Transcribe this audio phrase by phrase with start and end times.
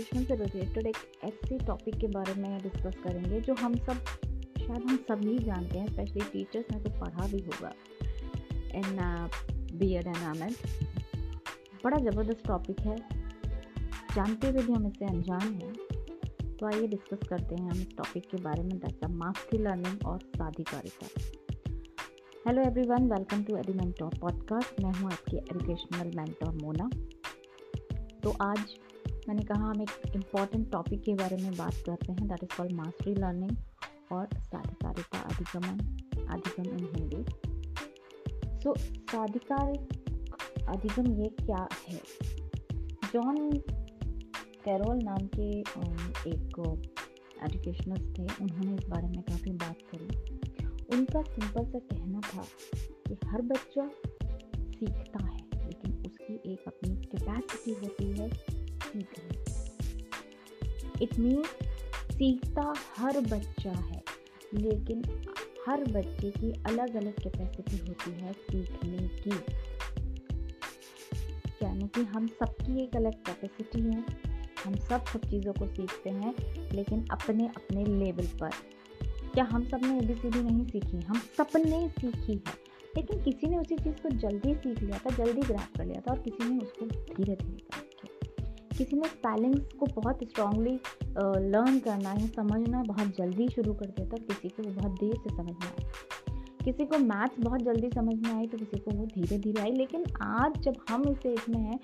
[0.00, 4.04] Education से related एक ऐसे टॉपिक के बारे में डिस्कस करेंगे, जो हम सब,
[4.58, 7.72] शायद हम सभी जानते हैं स्पेशली टीचर्स ने तो पढ़ा भी होगा।
[8.74, 8.98] In
[9.78, 10.50] B Ed and M
[11.84, 12.96] बड़ा ज़बरदस्त टॉपिक है।
[14.14, 15.72] जानते हुए भी हम इससे अनजान हैं।
[16.56, 20.18] तो आइए डिस्कस करते हैं हम इस टॉपिक के बारे में दैट्स मास्टरी लर्निंग और
[20.36, 21.06] साधिकारिता।
[22.46, 23.72] हेलो एवरीवन वेलकम टू एडी
[24.02, 26.90] पॉडकास्ट मैं हूँ आपकी एजुकेशनल मेंटोर मोना
[28.22, 28.74] तो आज
[29.30, 32.72] मैंने कहा हम एक इंपॉर्टेंट टॉपिक के बारे में बात करते हैं that is called
[32.72, 33.56] mastery learning
[34.12, 35.78] और साधिकारिता अधिगमन,
[36.26, 37.22] अधिगम इन हिंदी।
[38.58, 39.68] सो साधिकार
[40.68, 42.00] अधिगम ये क्या है?
[43.12, 43.50] जॉन
[44.64, 45.48] कैरोल नाम के
[46.30, 46.58] एक
[47.42, 50.38] एजुकेशनल्स थे। उन्होंने इस बारे में काफ़ी बात करी।
[50.96, 52.44] उनका सिंपल सा कहना था
[53.06, 53.90] कि हर बच्चा
[54.70, 58.59] सीखता है, लेकिन उसकी एक अपनी कैपेसिटी होती है
[58.92, 59.38] सीखने
[61.02, 61.42] इट मीन
[62.12, 64.02] सीखता हर बच्चा है,
[64.54, 65.02] लेकिन
[65.68, 69.30] हर बच्चे की अलग अलग कैपेसिटी होती है सीखने की।
[71.62, 74.04] यानी कि हम सबकी एक अलग कैपेसिटी है,
[74.64, 76.34] हम सब सब चीज़ों को सीखते हैं,
[76.72, 78.50] लेकिन अपने अपने लेवल पर।
[79.34, 81.00] क्या हम सबने ए बी सी डी नहीं सीखी?
[81.00, 82.54] हम सबने सीखी है,
[82.96, 86.12] लेकिन किसी ने उसी चीज़ को जल्दी सीख लिया था, जल्दी ग्रैप कर लिया था
[86.12, 87.89] और किसी ने उसको धीरे धीरे किया।
[88.80, 90.72] किसी ने स्पेलिंग्स को बहुत स्ट्रांगली
[91.46, 95.36] लर्न करना है समझना बहुत जल्दी शुरू कर था और किसी को बहुत देर से
[95.36, 95.88] समझ में आया।
[96.64, 99.72] किसी को मैथ्स बहुत जल्दी समझ में आई तो किसी को वो धीरे धीरे आई।
[99.72, 101.78] लेकिन आज जब हम इस एज में हैं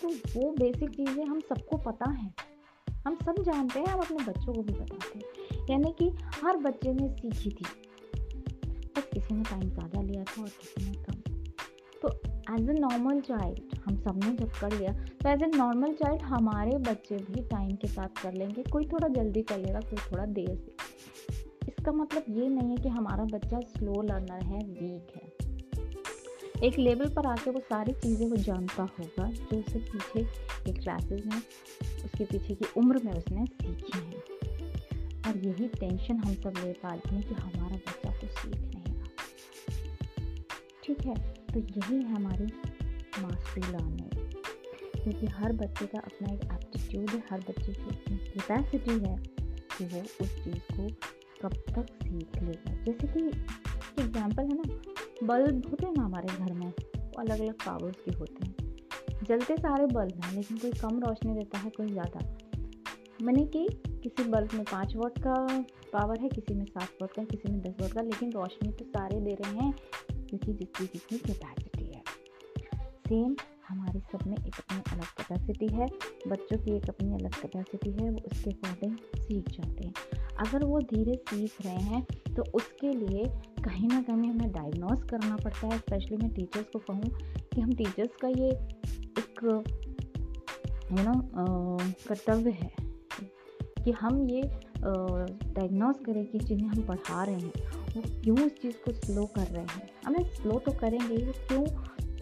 [0.00, 2.30] तो वो बेसिक चीज़ें हम सबको पता है।
[3.06, 6.92] हम सब जानते हैं, हम अपने बच्चों को भी बताते हैं। यानी कि हर बच्चे
[6.92, 7.64] ने सीखी थी।
[8.96, 11.16] बस किसी ने टाइम ज़्यादा लिया था और किसी ने कम।
[12.02, 12.08] तो
[12.54, 16.78] एज ए नॉर्मल चाइल्ड हम सबने जब कर लिया तो एज ए नॉर्मल चाइल्ड हमारे
[16.80, 20.54] बच्चे भी टाइम के साथ कर लेंगे। कोई थोड़ा जल्दी कर लेगा कोई थोड़ा देर
[20.56, 20.74] से।
[21.68, 25.34] इसका मतलब ये नहीं है कि हमारा बच्चा स्लो लर्नर है वीक है।
[26.62, 30.22] एक लेवल पर आके वो सारी चीज़ें वो जानता होगा, जो उससे पीछे
[30.64, 34.34] के क्लासेस में उसके पीछे की उम्र में उसने सीखी है।
[35.26, 39.06] और यही टेंशन हम सब ले पाते हैं कि हमारा बच्चा तो सीख नहीं रहा।
[40.84, 41.14] ठीक है
[41.52, 42.46] तो यही है हमारी
[43.22, 44.10] मास्टरी लर्निंग
[45.02, 49.16] क्योंकि हर बच्चे का अपना एक एप्टीट्यूड है, हर बच्चे की अपनी कैपेसिटी है
[49.78, 50.88] कि वो उस चीज़ को
[51.42, 53.26] कब तक सीख लेगा। जैसे कि
[54.02, 54.62] एग्ज़ाम्पल है ना,
[55.26, 58.56] बल्ब होते हैं ना हमारे घर में, वो अलग अलग पावर्स के होते हैं।
[59.24, 62.20] जलते सारे बल्ब हैं, लेकिन कोई कम रोशनी देता है, कोई ज़्यादा।
[63.22, 63.68] मैंने कि
[64.02, 67.62] किसी बल्ब में पाँच वोट का पावर है, किसी में सात वोट का, किसी में
[67.62, 69.72] दस वोट का, लेकिन रोशनी तो सारे दे रहे हैं,
[70.12, 71.65] क्योंकि जिसकी जितनी कैपेसिटी
[73.06, 73.34] सेम
[73.68, 75.86] हमारे सब में एक अपनी अलग कैपेसिटी है।
[76.28, 79.92] बच्चों की एक अपनी अलग कैपेसिटी है, वो उसके अकॉर्डिंग सीख जाते हैं।
[80.38, 82.02] अगर वो धीरे सीख रहे हैं
[82.36, 83.24] तो उसके लिए
[83.64, 87.10] कहीं ना कहीं हमें डायग्नोस करना पड़ता है। स्पेशली मैं टीचर्स को कहूँ
[87.52, 88.50] कि हम टीचर्स का ये
[89.18, 89.40] एक
[90.92, 91.14] यू नो
[92.08, 92.70] कर्तव्य है
[93.84, 94.42] कि हम ये
[94.82, 97.52] डायग्नोस करें कि जिन्हें हम पढ़ा रहे हैं,
[97.96, 101.64] वो क्यों उस चीज़ को स्लो कर रहे हैं। हमें स्लो तो करेंगे वो क्यों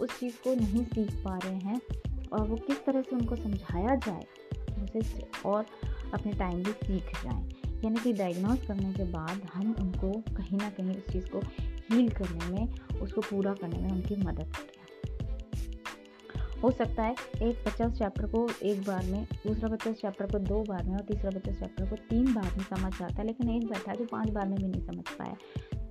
[0.00, 1.80] उस चीज़ को नहीं सीख पा रहे हैं
[2.32, 4.24] और वो किस तरह से उनको समझाया जाए,
[4.84, 5.66] उसे और
[6.14, 7.48] अपने टाइम भी सीख जाएँ।
[7.84, 11.40] यानी कि डायग्नोस करने के बाद हम उनको कहीं ना कहीं उस चीज़ को
[11.90, 14.72] हील करने में, उसको पूरा करने में उनकी मदद करें।
[16.62, 20.62] हो सकता है एक उस चैप्टर को एक बार में, दूसरा उस चैप्टर को दो
[20.62, 23.66] बार में और तीसरा उस चैप्टर को तीन बार में समझ जाता है, लेकिन एक
[23.66, 25.36] बैठा जो पाँच बार में भी नहीं समझ पाया।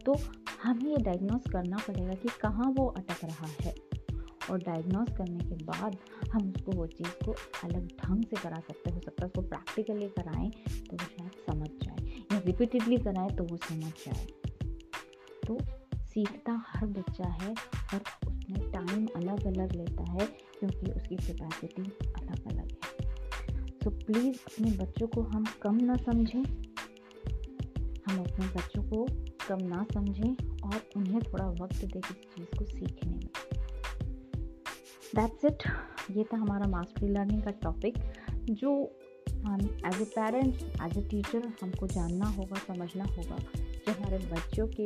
[0.06, 0.16] तो
[0.64, 3.93] हमें ये डायग्नोस करना पड़ेगा कि कहाँ वो अटक रहा है।
[4.52, 5.98] और डायग्नोस करने के बाद
[6.32, 7.32] हम उसको, वो चीज़ को
[7.64, 10.52] अलग ढंग से करा सकते हो। सकता है उसको प्रैक्टिकली कराएँ
[10.90, 14.28] तो वो शायद समझ जाए। या रिपीटेडली कराएँ तो वो समझ जाए।
[15.48, 15.58] तो
[15.98, 17.50] सीखता हर बच्चा है
[17.94, 20.26] और उसमें टाइम अलग अलग लेता है,
[20.60, 21.82] क्योंकि उसकी कैपेसिटी
[22.22, 23.14] अलग अलग है।
[23.84, 26.44] तो प्लीज़ अपने बच्चों को हम कम ना समझें।
[28.08, 29.06] हम अपने बच्चों को
[29.48, 33.63] कम ना समझें और उन्हें थोड़ा वक्त दें इस चीज़ को सीखने में।
[35.16, 35.64] दैट्स इट
[36.12, 37.98] ये था हमारा मास्टरी लर्निंग का टॉपिक
[38.52, 38.72] जो
[39.46, 44.68] हम as a parents as a teacher हमको जानना होगा, समझना होगा जो हमारे बच्चों
[44.68, 44.86] के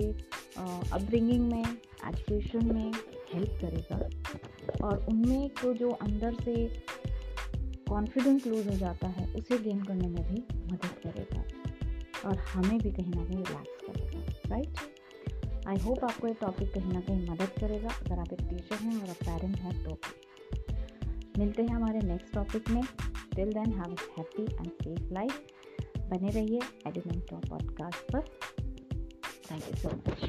[0.57, 2.91] अपब्रिंगिंग में एजुकेशन में
[3.33, 6.55] हेल्प करेगा और उनमें को जो अंदर से
[7.89, 11.43] कॉन्फिडेंस लूज हो जाता है, उसे गेन करने में भी मदद करेगा
[12.29, 16.91] और हमें भी कहीं ना कहीं रिलैक्स करेगा राइट आई होप आपको ये टॉपिक कहीं
[16.93, 19.97] ना कहीं मदद करेगा। अगर आप एक टीचर हैं और आप पेरेंट हैं तो
[21.37, 22.81] मिलते हैं हमारे नेक्स्ट टॉपिक में।
[23.35, 25.47] Till then have happy and safe life
[25.99, 28.21] बने रहिए एडिमेंटो पॉडकास्ट पर।
[29.51, 30.23] Thank you so much